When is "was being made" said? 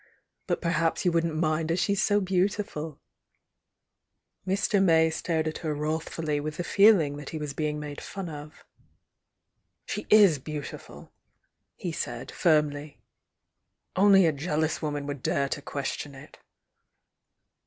7.37-8.01